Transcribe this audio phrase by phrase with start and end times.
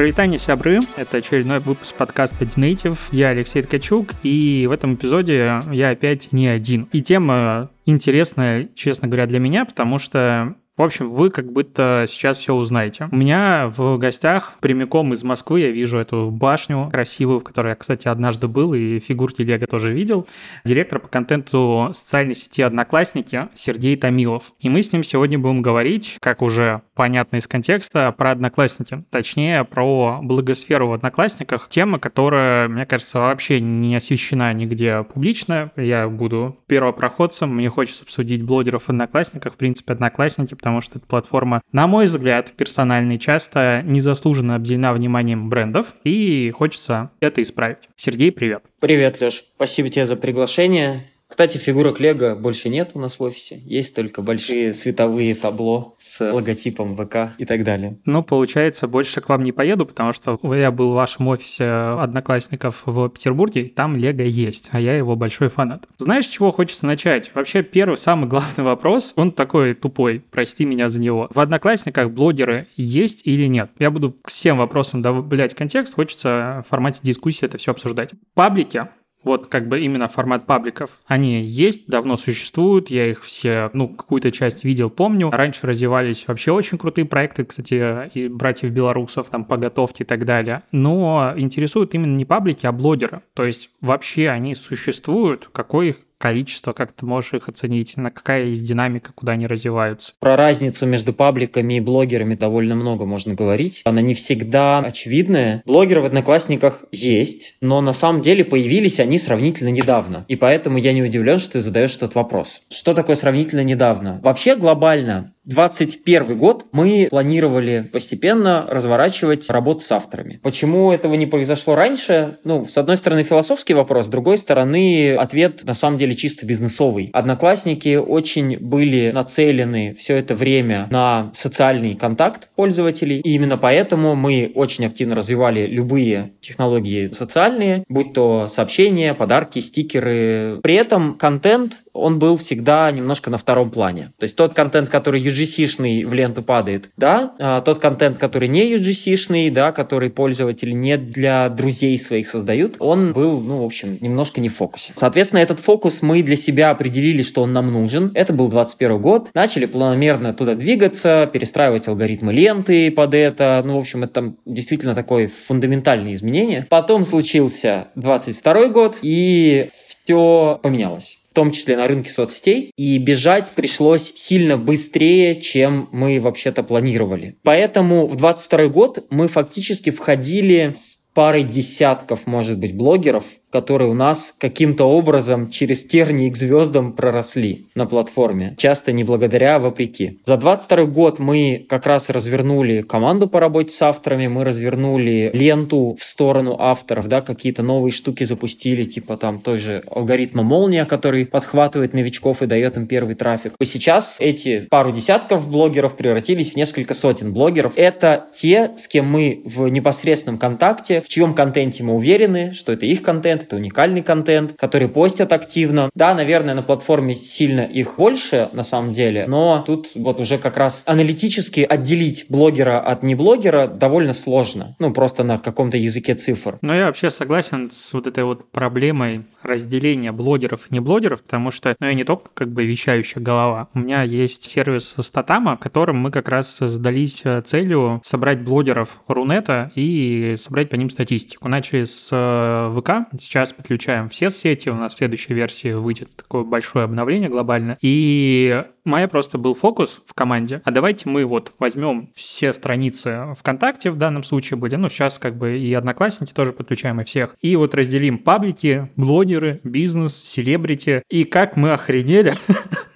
[0.00, 0.78] Привитание, сябры!
[0.96, 2.98] Это очередной выпуск подкаста Native.
[3.12, 6.88] Я Алексей Ткачук, и в этом эпизоде я опять не один.
[6.90, 12.38] И тема интересная, честно говоря, для меня, потому что в общем, вы как будто сейчас
[12.38, 13.08] все узнаете.
[13.12, 17.74] У меня в гостях прямиком из Москвы я вижу эту башню красивую, в которой я,
[17.74, 20.26] кстати, однажды был, и фигурки Лего тоже видел.
[20.64, 24.52] Директор по контенту социальной сети «Одноклассники» Сергей Томилов.
[24.58, 29.04] И мы с ним сегодня будем говорить, как уже понятно из контекста, про «Одноклассники».
[29.10, 31.68] Точнее, про благосферу в «Одноклассниках».
[31.68, 35.72] Тема, которая, мне кажется, вообще не освещена нигде публично.
[35.76, 37.54] Я буду первопроходцем.
[37.54, 39.52] Мне хочется обсудить блогеров в «Одноклассниках».
[39.52, 44.92] В принципе, «Одноклассники», потому потому что эта платформа, на мой взгляд, персональный, часто незаслуженно обделена
[44.92, 47.88] вниманием брендов, и хочется это исправить.
[47.96, 48.62] Сергей, привет.
[48.78, 49.44] Привет, Леш.
[49.56, 51.09] Спасибо тебе за приглашение.
[51.30, 53.60] Кстати, фигурок Лего больше нет у нас в офисе.
[53.64, 57.98] Есть только большие световые табло с логотипом ВК и так далее.
[58.04, 62.82] Ну, получается, больше к вам не поеду, потому что я был в вашем офисе одноклассников
[62.84, 65.86] в Петербурге, там Лего есть, а я его большой фанат.
[65.98, 67.30] Знаешь, чего хочется начать?
[67.32, 71.28] Вообще, первый, самый главный вопрос, он такой тупой, прости меня за него.
[71.32, 73.70] В одноклассниках блогеры есть или нет?
[73.78, 78.10] Я буду к всем вопросам добавлять контекст, хочется в формате дискуссии это все обсуждать.
[78.34, 78.88] Паблики
[79.22, 80.90] вот как бы именно формат пабликов.
[81.06, 85.30] Они есть, давно существуют, я их все, ну, какую-то часть видел, помню.
[85.30, 90.24] Раньше развивались вообще очень крутые проекты, кстати, и братьев белорусов, там, по готовке и так
[90.24, 90.62] далее.
[90.72, 93.22] Но интересуют именно не паблики, а блогеры.
[93.34, 98.44] То есть вообще они существуют, какой их количество, как ты можешь их оценить, на какая
[98.44, 100.12] есть динамика, куда они развиваются?
[100.20, 103.80] Про разницу между пабликами и блогерами довольно много можно говорить.
[103.84, 105.62] Она не всегда очевидная.
[105.64, 110.26] Блогеры в Одноклассниках есть, но на самом деле появились они сравнительно недавно.
[110.28, 112.60] И поэтому я не удивлен, что ты задаешь этот вопрос.
[112.68, 114.20] Что такое сравнительно недавно?
[114.22, 120.38] Вообще глобально 2021 год мы планировали постепенно разворачивать работу с авторами.
[120.42, 122.38] Почему этого не произошло раньше?
[122.44, 127.10] Ну, с одной стороны, философский вопрос, с другой стороны, ответ на самом деле чисто бизнесовый.
[127.12, 134.52] Одноклассники очень были нацелены все это время на социальный контакт пользователей, и именно поэтому мы
[134.54, 140.60] очень активно развивали любые технологии социальные, будь то сообщения, подарки, стикеры.
[140.62, 144.12] При этом контент, он был всегда немножко на втором плане.
[144.18, 148.74] То есть тот контент, который UGC-шный в ленту падает, да, а тот контент, который не
[148.74, 154.40] UGC-шный, да, который пользователи не для друзей своих создают, он был, ну, в общем, немножко
[154.40, 154.92] не в фокусе.
[154.96, 158.10] Соответственно, этот фокус мы для себя определили, что он нам нужен.
[158.14, 159.30] Это был 21 год.
[159.34, 163.62] Начали планомерно туда двигаться, перестраивать алгоритмы ленты под это.
[163.64, 166.66] Ну, в общем, это там действительно такое фундаментальное изменение.
[166.68, 173.50] Потом случился 22 год, и все поменялось в том числе на рынке соцсетей, и бежать
[173.50, 177.36] пришлось сильно быстрее, чем мы вообще-то планировали.
[177.42, 180.74] Поэтому в 22 год мы фактически входили
[181.14, 187.66] парой десятков, может быть, блогеров, которые у нас каким-то образом через тернии к звездам проросли
[187.74, 188.54] на платформе.
[188.56, 190.18] Часто не благодаря, а вопреки.
[190.24, 195.96] За 22 год мы как раз развернули команду по работе с авторами, мы развернули ленту
[195.98, 201.26] в сторону авторов, да, какие-то новые штуки запустили, типа там той же алгоритма молния, который
[201.26, 203.54] подхватывает новичков и дает им первый трафик.
[203.58, 207.72] И сейчас эти пару десятков блогеров превратились в несколько сотен блогеров.
[207.76, 212.86] Это те, с кем мы в непосредственном контакте, в чьем контенте мы уверены, что это
[212.86, 215.90] их контент, контент, это уникальный контент, который постят активно.
[215.94, 220.56] Да, наверное, на платформе сильно их больше на самом деле, но тут вот уже как
[220.56, 224.76] раз аналитически отделить блогера от неблогера довольно сложно.
[224.78, 226.58] Ну, просто на каком-то языке цифр.
[226.62, 231.74] Но я вообще согласен с вот этой вот проблемой разделения блогеров и неблогеров, потому что
[231.78, 233.68] ну, я не только как бы вещающая голова.
[233.74, 239.70] У меня есть сервис Статама, которым мы как раз задались э, целью собрать блогеров Рунета
[239.74, 241.48] и собрать по ним статистику.
[241.48, 246.42] Начали с э, ВК, сейчас подключаем все сети, у нас в следующей версии выйдет такое
[246.42, 247.78] большое обновление глобально.
[247.80, 253.92] И моя просто был фокус в команде, а давайте мы вот возьмем все страницы ВКонтакте
[253.92, 257.54] в данном случае были, ну сейчас как бы и Одноклассники тоже подключаем и всех, и
[257.54, 262.34] вот разделим паблики, блогеры, бизнес, селебрити, и как мы охренели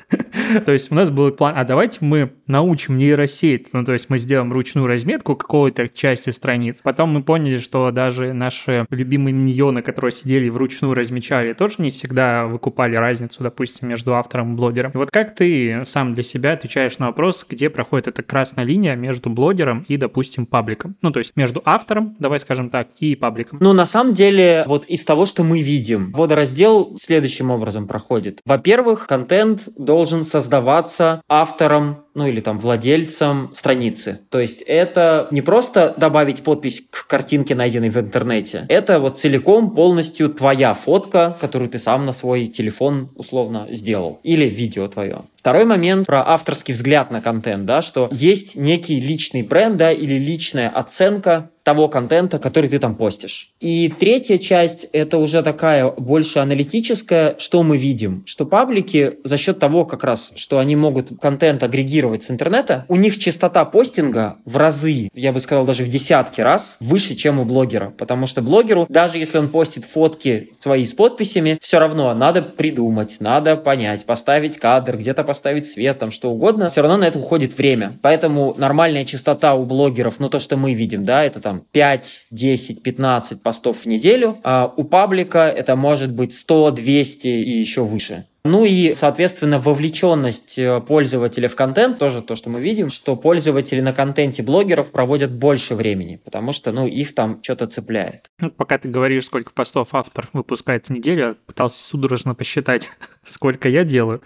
[0.60, 4.18] То есть у нас был план, а давайте мы научим нейросеть, ну то есть мы
[4.18, 6.80] сделаем ручную разметку какой-то части страниц.
[6.82, 12.46] Потом мы поняли, что даже наши любимые миньоны, которые сидели вручную размечали, тоже не всегда
[12.46, 14.92] выкупали разницу, допустим, между автором и блогером.
[14.92, 18.94] И вот как ты сам для себя отвечаешь на вопрос, где проходит эта красная линия
[18.94, 20.96] между блогером и, допустим, пабликом?
[21.02, 23.58] Ну то есть между автором, давай скажем так, и пабликом.
[23.60, 28.40] Ну на самом деле вот из того, что мы видим, водораздел следующим образом проходит.
[28.44, 34.20] Во-первых, контент должен создаваться автором ну или там владельцем страницы.
[34.30, 38.66] То есть это не просто добавить подпись к картинке, найденной в интернете.
[38.68, 44.20] Это вот целиком полностью твоя фотка, которую ты сам на свой телефон условно сделал.
[44.22, 45.22] Или видео твое.
[45.44, 50.14] Второй момент про авторский взгляд на контент, да, что есть некий личный бренд, да, или
[50.14, 53.50] личная оценка того контента, который ты там постишь.
[53.60, 59.58] И третья часть– это уже такая больше аналитическая, что мы видим, что паблики за счет
[59.58, 64.56] того как раз, что они могут контент агрегировать с интернета, у них частота постинга в
[64.56, 68.86] разы, я бы сказал даже в десятки раз выше, чем у блогера, потому что блогеру,
[68.88, 74.58] даже если он постит фотки свои с подписями, все равно надо придумать, надо понять, поставить
[74.58, 77.98] кадр, где-то поставить свет, там что угодно, все равно на это уходит время.
[78.02, 82.82] Поэтому нормальная частота у блогеров, ну то, что мы видим, да, это там 5, 10,
[82.82, 88.26] 15 постов в неделю, а у паблика это может быть 100, 200 и еще выше.
[88.46, 93.80] Ну и, соответственно, вовлеченность э, пользователя в контент, тоже то, что мы видим, что пользователи
[93.80, 98.26] на контенте блогеров проводят больше времени, потому что, ну, их там что-то цепляет.
[98.38, 102.90] Ну, пока ты говоришь, сколько постов автор выпускает в неделю, я пытался судорожно посчитать,
[103.26, 104.20] сколько я делаю.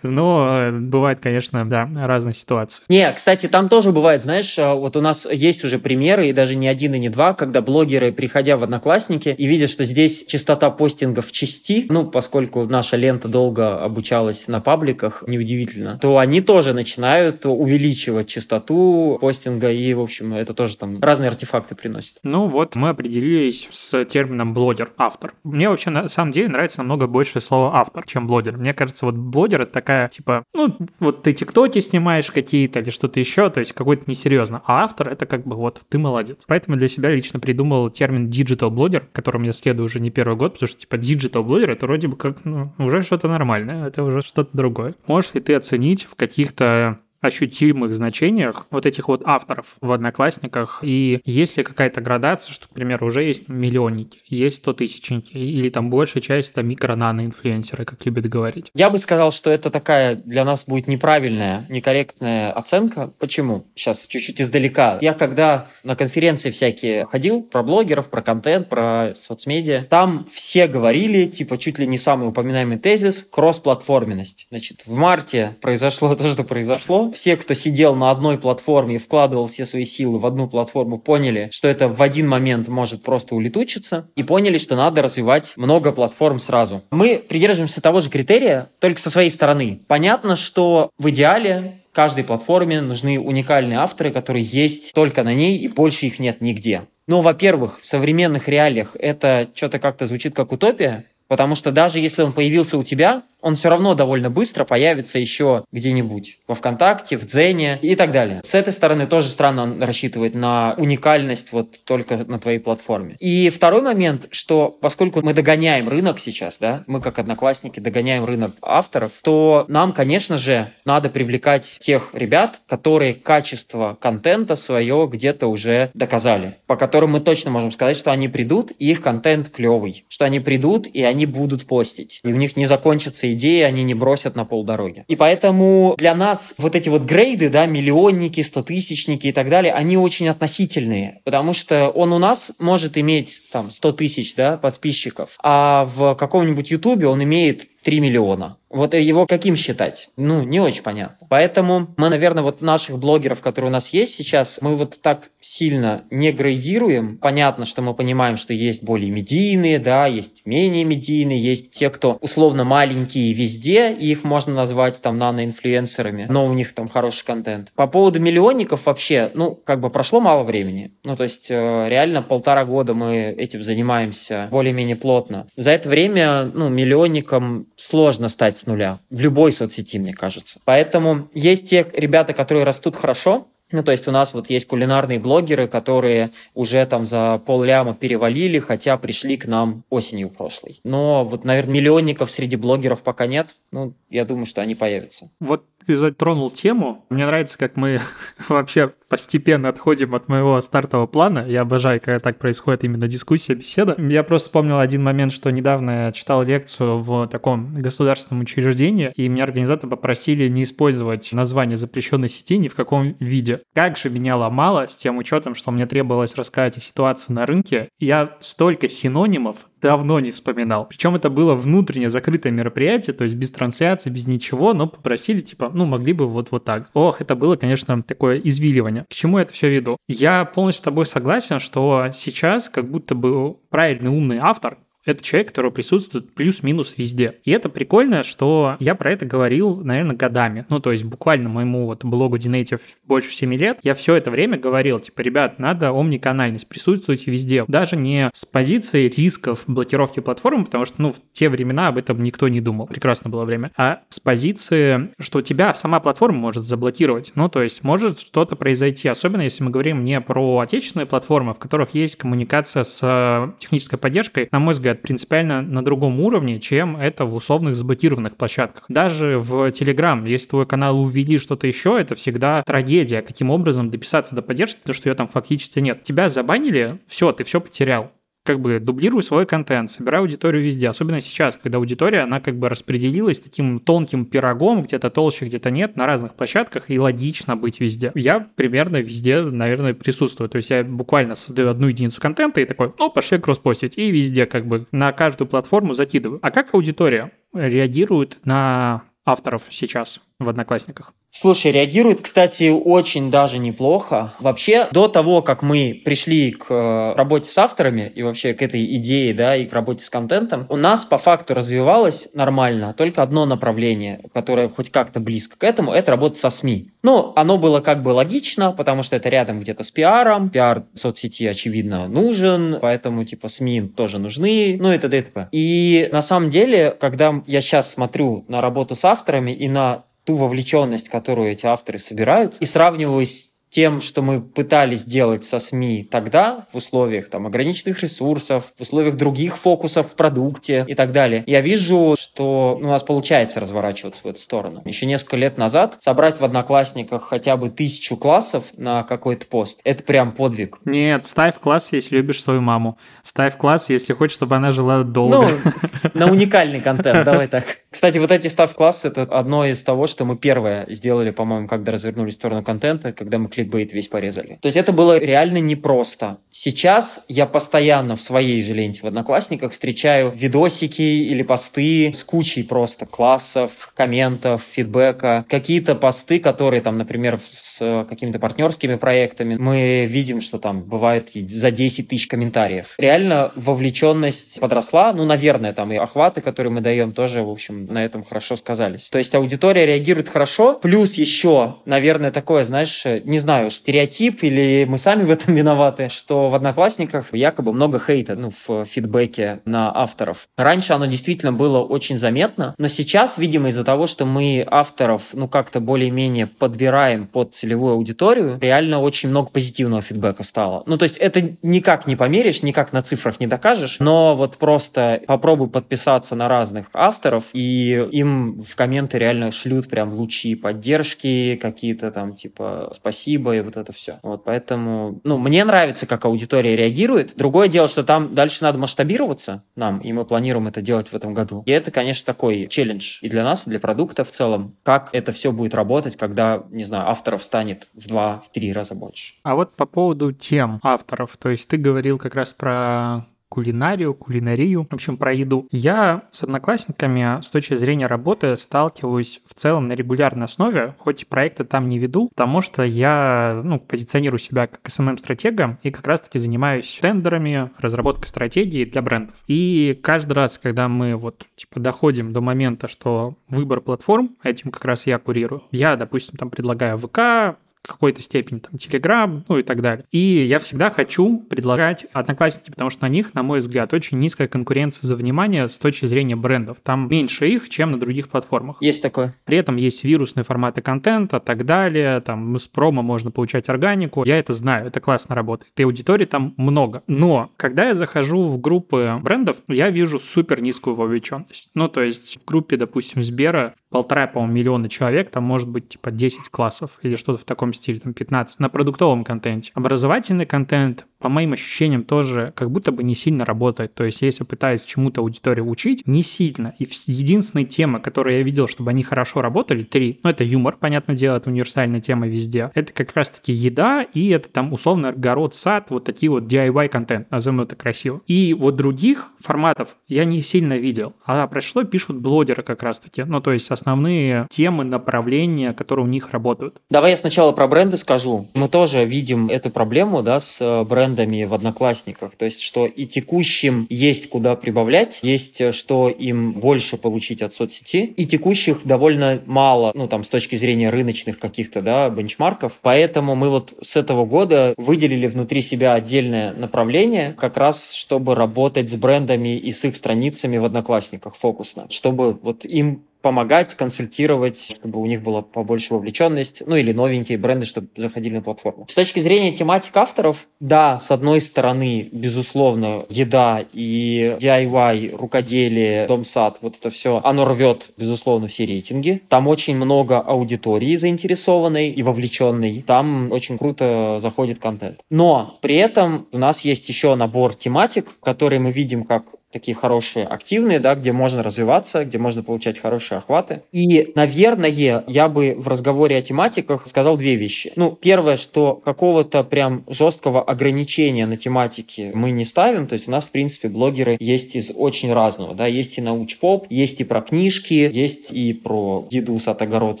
[0.02, 2.82] Но э, бывает, конечно, да, разные ситуации.
[2.88, 6.56] Не, кстати, там тоже бывает, знаешь, э, вот у нас есть уже примеры, и даже
[6.56, 10.70] не один и не два, когда блогеры, приходя в Одноклассники и видят, что здесь частота
[10.70, 16.72] постингов в части, ну, поскольку наша лента долго обучалась на пабликах, неудивительно, то они тоже
[16.72, 22.18] начинают увеличивать частоту постинга, и, в общем, это тоже там разные артефакты приносит.
[22.22, 25.34] Ну вот, мы определились с термином блогер, автор.
[25.44, 28.56] Мне вообще на самом деле нравится намного больше слово автор, чем блогер.
[28.56, 33.20] Мне кажется, вот блогер это такая, типа, ну, вот ты тиктоки снимаешь какие-то или что-то
[33.20, 34.62] еще, то есть какой-то несерьезно.
[34.66, 36.44] А автор это как бы вот ты молодец.
[36.46, 40.54] Поэтому для себя лично придумал термин digital блогер, которым я следую уже не первый год,
[40.54, 44.02] потому что типа digital блогер это вроде бы как ну, уже что-то нормальное нормально, это
[44.02, 44.94] уже что-то другое.
[45.06, 51.20] Можешь ли ты оценить в каких-то ощутимых значениях вот этих вот авторов в Одноклассниках, и
[51.24, 55.90] есть ли какая-то градация, что, к примеру, уже есть миллионники, есть сто тысячники, или там
[55.90, 58.70] большая часть это микро-нано-инфлюенсеры, как любят говорить?
[58.74, 63.12] Я бы сказал, что это такая для нас будет неправильная, некорректная оценка.
[63.18, 63.66] Почему?
[63.74, 64.98] Сейчас чуть-чуть издалека.
[65.00, 71.26] Я когда на конференции всякие ходил про блогеров, про контент, про соцмедиа, там все говорили,
[71.26, 74.46] типа, чуть ли не самый упоминаемый тезис, кроссплатформенность.
[74.50, 79.46] Значит, в марте произошло то, что произошло, все, кто сидел на одной платформе и вкладывал
[79.46, 84.08] все свои силы в одну платформу, поняли, что это в один момент может просто улетучиться,
[84.14, 86.82] и поняли, что надо развивать много платформ сразу.
[86.90, 89.80] Мы придерживаемся того же критерия, только со своей стороны.
[89.88, 95.68] Понятно, что в идеале каждой платформе нужны уникальные авторы, которые есть только на ней, и
[95.68, 96.82] больше их нет нигде.
[97.06, 102.22] Но, во-первых, в современных реалиях это что-то как-то звучит как утопия, потому что даже если
[102.22, 107.26] он появился у тебя, он все равно довольно быстро появится еще где-нибудь во ВКонтакте, в
[107.26, 108.40] Дзене и так далее.
[108.44, 113.16] С этой стороны тоже странно рассчитывать на уникальность вот только на твоей платформе.
[113.20, 118.56] И второй момент, что поскольку мы догоняем рынок сейчас, да, мы как одноклассники догоняем рынок
[118.62, 125.90] авторов, то нам, конечно же, надо привлекать тех ребят, которые качество контента свое где-то уже
[125.94, 130.24] доказали, по которым мы точно можем сказать, что они придут, и их контент клевый, что
[130.24, 134.36] они придут, и они будут постить, и у них не закончится идеи они не бросят
[134.36, 135.04] на полдороги.
[135.08, 139.96] И поэтому для нас вот эти вот грейды, да, миллионники, стотысячники и так далее, они
[139.96, 145.88] очень относительные, потому что он у нас может иметь там 100 тысяч, да, подписчиков, а
[145.94, 148.58] в каком-нибудь ютубе он имеет 3 миллиона.
[148.68, 150.10] Вот его каким считать?
[150.16, 151.26] Ну, не очень понятно.
[151.30, 156.02] Поэтому мы, наверное, вот наших блогеров, которые у нас есть сейчас, мы вот так сильно
[156.10, 157.16] не грейдируем.
[157.18, 162.18] Понятно, что мы понимаем, что есть более медийные, да, есть менее медийные, есть те, кто
[162.20, 167.72] условно маленькие везде, и их можно назвать там наноинфлюенсерами, но у них там хороший контент.
[167.76, 170.92] По поводу миллионников вообще, ну, как бы прошло мало времени.
[171.04, 175.46] Ну, то есть э, реально полтора года мы этим занимаемся более-менее плотно.
[175.56, 179.00] За это время, ну, миллионникам сложно стать с нуля.
[179.10, 180.60] В любой соцсети, мне кажется.
[180.64, 185.18] Поэтому есть те ребята, которые растут хорошо, ну, то есть у нас вот есть кулинарные
[185.18, 190.80] блогеры, которые уже там за полляма перевалили, хотя пришли к нам осенью прошлой.
[190.84, 193.56] Но вот, наверное, миллионников среди блогеров пока нет.
[193.72, 195.30] Ну, я думаю, что они появятся.
[195.40, 197.04] Вот ты затронул тему.
[197.10, 198.00] Мне нравится, как мы
[198.48, 201.44] вообще постепенно отходим от моего стартового плана.
[201.46, 203.94] Я обожаю, когда так происходит именно дискуссия, беседа.
[203.98, 209.28] Я просто вспомнил один момент, что недавно я читал лекцию в таком государственном учреждении, и
[209.28, 213.62] меня организаторы попросили не использовать название запрещенной сети ни в каком виде.
[213.74, 217.88] Как же меня ломало с тем учетом, что мне требовалось рассказать о ситуации на рынке.
[218.00, 220.84] Я столько синонимов давно не вспоминал.
[220.88, 225.70] Причем это было внутреннее закрытое мероприятие, то есть без трансляции, без ничего, но попросили, типа,
[225.72, 226.90] ну, могли бы вот, вот так.
[226.92, 229.04] Ох, это было, конечно, такое извиливание.
[229.08, 229.96] К чему я это все веду?
[230.08, 235.48] Я полностью с тобой согласен, что сейчас как будто бы правильный умный автор это человек,
[235.48, 237.36] который присутствует плюс-минус везде.
[237.44, 240.66] И это прикольно, что я про это говорил, наверное, годами.
[240.68, 244.58] Ну, то есть буквально моему вот блогу Dinative больше 7 лет, я все это время
[244.58, 247.64] говорил, типа, ребят, надо омниканальность, присутствуйте везде.
[247.68, 252.22] Даже не с позиции рисков блокировки платформы, потому что, ну, в те времена об этом
[252.22, 252.86] никто не думал.
[252.86, 253.70] Прекрасно было время.
[253.76, 257.32] А с позиции, что тебя сама платформа может заблокировать.
[257.34, 259.08] Ну, то есть может что-то произойти.
[259.08, 263.98] Особенно, если мы говорим не про отечественные платформы, в которых есть коммуникация с э, технической
[263.98, 264.48] поддержкой.
[264.50, 268.84] На мой взгляд, принципиально на другом уровне, чем это в условных заблокированных площадках.
[268.88, 274.34] Даже в Telegram, если твой канал увели что-то еще, это всегда трагедия, каким образом дописаться
[274.34, 276.02] до поддержки, потому что ее там фактически нет.
[276.02, 278.12] Тебя забанили, все, ты все потерял
[278.46, 282.68] как бы дублирую свой контент, собираю аудиторию везде, особенно сейчас, когда аудитория, она как бы
[282.68, 288.12] распределилась таким тонким пирогом, где-то толще, где-то нет, на разных площадках, и логично быть везде.
[288.14, 292.92] Я примерно везде, наверное, присутствую, то есть я буквально создаю одну единицу контента и такой,
[292.98, 296.38] ну, пошли кросспостить, и везде как бы на каждую платформу закидываю.
[296.42, 301.12] А как аудитория реагирует на авторов сейчас в Одноклассниках?
[301.38, 304.32] Слушай, реагирует, кстати, очень даже неплохо.
[304.38, 308.82] Вообще, до того, как мы пришли к э, работе с авторами и вообще к этой
[308.96, 313.44] идее, да, и к работе с контентом, у нас по факту развивалось нормально только одно
[313.44, 316.92] направление, которое хоть как-то близко к этому, это работа со СМИ.
[317.02, 321.46] Ну, оно было как бы логично, потому что это рядом где-то с пиаром, пиар соцсети,
[321.46, 325.18] очевидно, нужен, поэтому, типа, СМИ тоже нужны, ну и т.д.
[325.18, 325.48] и т.п.
[325.52, 330.34] И на самом деле, когда я сейчас смотрю на работу с авторами и на ту
[330.34, 336.08] вовлеченность, которую эти авторы собирают, и сравниваю с тем, что мы пытались делать со СМИ
[336.10, 341.44] тогда, в условиях там, ограниченных ресурсов, в условиях других фокусов в продукте и так далее,
[341.46, 344.82] я вижу, что у нас получается разворачиваться в эту сторону.
[344.84, 350.02] Еще несколько лет назад собрать в Одноклассниках хотя бы тысячу классов на какой-то пост, это
[350.02, 350.78] прям подвиг.
[350.84, 352.98] Нет, ставь класс, если любишь свою маму.
[353.22, 355.36] Ставь класс, если хочешь, чтобы она жила долго.
[355.36, 357.64] Ну, на уникальный контент, давай так.
[357.90, 361.92] Кстати, вот эти став классы это одно из того, что мы первое сделали, по-моему, когда
[361.92, 364.58] развернулись в сторону контента, когда мы кликбейт весь порезали.
[364.60, 366.38] То есть это было реально непросто.
[366.50, 372.62] Сейчас я постоянно в своей же ленте в Одноклассниках встречаю видосики или посты с кучей
[372.62, 375.44] просто классов, комментов, фидбэка.
[375.48, 381.70] Какие-то посты, которые там, например, с какими-то партнерскими проектами, мы видим, что там бывает за
[381.70, 382.94] 10 тысяч комментариев.
[382.98, 385.12] Реально вовлеченность подросла.
[385.12, 389.08] Ну, наверное, там и охваты, которые мы даем, тоже, в общем, на этом хорошо сказались.
[389.08, 390.74] То есть аудитория реагирует хорошо.
[390.74, 396.48] Плюс еще, наверное, такое, знаешь, не знаю, стереотип или мы сами в этом виноваты, что
[396.50, 400.48] в Одноклассниках якобы много хейта ну, в фидбэке на авторов.
[400.56, 405.48] Раньше оно действительно было очень заметно, но сейчас, видимо, из-за того, что мы авторов, ну,
[405.48, 410.82] как-то более-менее подбираем под целевую аудиторию, реально очень много позитивного фидбэка стало.
[410.86, 415.22] Ну, то есть это никак не померишь, никак на цифрах не докажешь, но вот просто
[415.26, 422.10] попробуй подписаться на разных авторов и им в комменты реально шлют прям лучи поддержки, какие-то
[422.10, 424.18] там типа спасибо и вот это все.
[424.22, 427.34] Вот поэтому, ну, мне нравится, как аудитория реагирует.
[427.36, 431.34] Другое дело, что там дальше надо масштабироваться нам, и мы планируем это делать в этом
[431.34, 431.62] году.
[431.66, 434.76] И это, конечно, такой челлендж и для нас, и для продукта в целом.
[434.82, 438.94] Как это все будет работать, когда, не знаю, авторов станет в два, в три раза
[438.94, 439.34] больше.
[439.42, 444.86] А вот по поводу тем авторов, то есть ты говорил как раз про кулинарию, кулинарию,
[444.90, 445.68] в общем, про еду.
[445.70, 451.64] Я с одноклассниками с точки зрения работы сталкиваюсь в целом на регулярной основе, хоть проекты
[451.64, 456.98] там не веду, потому что я, ну, позиционирую себя как SMM-стратега и как раз-таки занимаюсь
[457.00, 459.36] тендерами, разработкой стратегии для брендов.
[459.46, 464.84] И каждый раз, когда мы вот, типа, доходим до момента, что выбор платформ, этим как
[464.84, 469.80] раз я курирую, я, допустим, там предлагаю ВК, какой-то степени там Telegram, ну и так
[469.80, 470.04] далее.
[470.10, 474.48] И я всегда хочу предлагать Одноклассники, потому что на них, на мой взгляд, очень низкая
[474.48, 476.78] конкуренция за внимание с точки зрения брендов.
[476.82, 478.76] Там меньше их, чем на других платформах.
[478.80, 479.34] Есть такое.
[479.44, 484.24] При этом есть вирусные форматы контента, так далее, там с промо можно получать органику.
[484.24, 485.72] Я это знаю, это классно работает.
[485.76, 487.02] И аудитории там много.
[487.06, 491.70] Но когда я захожу в группы брендов, я вижу супер низкую вовлеченность.
[491.74, 496.10] Ну, то есть в группе, допустим, Сбера полтора, по-моему, миллиона человек, там может быть типа
[496.10, 499.72] 10 классов или что-то в таком стиле, там 15 на продуктовом контенте.
[499.74, 503.94] Образовательный контент, по моим ощущениям, тоже как будто бы не сильно работает.
[503.94, 506.74] То есть, если пытаюсь чему-то аудиторию учить, не сильно.
[506.78, 510.20] И единственная тема, которую я видел, чтобы они хорошо работали, три.
[510.22, 512.70] Ну, это юмор, понятное дело, это универсальная тема везде.
[512.74, 517.62] Это как раз-таки еда, и это там условно огород, сад, вот такие вот DIY-контент, назовем
[517.62, 518.20] это красиво.
[518.26, 521.14] И вот других форматов я не сильно видел.
[521.24, 523.24] А про что пишут блогеры как раз-таки.
[523.24, 526.80] Ну, то есть основные темы, направления, которые у них работают.
[526.90, 528.48] Давай я сначала про бренды скажу.
[528.54, 532.34] Мы тоже видим эту проблему, да, с э, брендами в Одноклассниках.
[532.36, 537.54] То есть, что и текущим есть куда прибавлять, есть э, что им больше получить от
[537.54, 542.72] соцсети, и текущих довольно мало, ну, там, с точки зрения рыночных каких-то, да, бенчмарков.
[542.82, 548.90] Поэтому мы вот с этого года выделили внутри себя отдельное направление, как раз чтобы работать
[548.90, 555.00] с брендами и с их страницами в Одноклассниках фокусно, чтобы вот им помогать, консультировать, чтобы
[555.00, 558.86] у них была побольше вовлеченность, ну или новенькие бренды, чтобы заходили на платформу.
[558.88, 566.58] С точки зрения тематик авторов, да, с одной стороны, безусловно, еда и DIY, рукоделие, дом-сад,
[566.60, 569.20] вот это все, оно рвет, безусловно, все рейтинги.
[569.28, 572.84] Там очень много аудитории заинтересованной и вовлеченной.
[572.86, 575.00] Там очень круто заходит контент.
[575.10, 580.26] Но при этом у нас есть еще набор тематик, которые мы видим как такие хорошие,
[580.26, 583.62] активные, да, где можно развиваться, где можно получать хорошие охваты.
[583.72, 587.72] И, наверное, я бы в разговоре о тематиках сказал две вещи.
[587.76, 593.10] Ну, первое, что какого-то прям жесткого ограничения на тематике мы не ставим, то есть у
[593.10, 597.20] нас, в принципе, блогеры есть из очень разного, да, есть и науч-поп, есть и про
[597.20, 600.00] книжки, есть и про еду, сад, огород,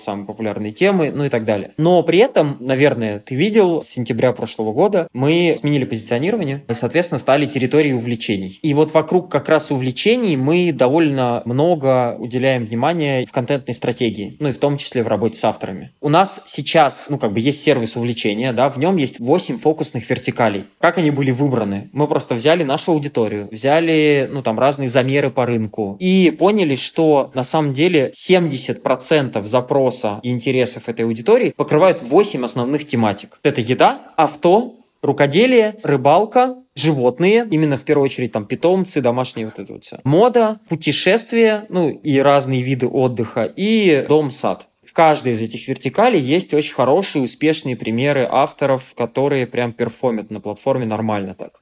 [0.00, 1.72] самые популярные темы, ну и так далее.
[1.76, 7.18] Но при этом, наверное, ты видел, с сентября прошлого года мы сменили позиционирование и, соответственно,
[7.18, 8.58] стали территорией увлечений.
[8.62, 14.48] И вот вокруг как раз увлечений мы довольно много уделяем внимания в контентной стратегии, ну
[14.48, 15.92] и в том числе в работе с авторами.
[16.00, 20.08] У нас сейчас, ну как бы есть сервис увлечения, да, в нем есть 8 фокусных
[20.08, 20.64] вертикалей.
[20.80, 21.90] Как они были выбраны?
[21.92, 27.30] Мы просто взяли нашу аудиторию, взяли, ну там разные замеры по рынку и поняли, что
[27.34, 33.38] на самом деле 70% запроса и интересов этой аудитории покрывают 8 основных тематик.
[33.42, 34.76] Это еда, авто,
[35.06, 40.00] рукоделие, рыбалка, животные, именно в первую очередь там питомцы, домашние вот это вот все.
[40.04, 44.66] Мода, путешествия, ну и разные виды отдыха, и дом-сад.
[44.84, 50.40] В каждой из этих вертикалей есть очень хорошие, успешные примеры авторов, которые прям перформят на
[50.40, 51.60] платформе нормально так.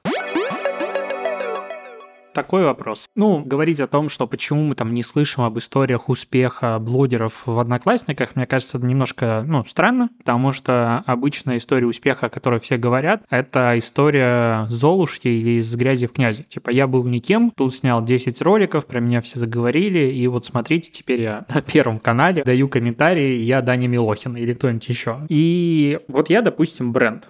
[2.35, 3.07] Такой вопрос.
[3.15, 7.57] Ну, говорить о том, что почему мы там не слышим об историях успеха блогеров в
[7.57, 13.23] Одноклассниках, мне кажется, немножко, ну, странно, потому что обычная история успеха, о которой все говорят,
[13.29, 16.43] это история Золушки или из грязи в князи.
[16.43, 20.91] Типа, я был никем, тут снял 10 роликов, про меня все заговорили, и вот смотрите,
[20.91, 25.21] теперь я на Первом канале даю комментарии, я Даня Милохин или кто-нибудь еще.
[25.29, 27.29] И вот я, допустим, бренд.